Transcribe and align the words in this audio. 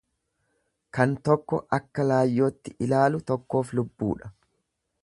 Kan 0.97 1.13
tokko 1.29 1.59
akka 1.79 2.07
laayyootti 2.13 2.75
ilaalu 2.87 3.25
tokkoof 3.33 3.77
lubbuudha. 3.81 4.35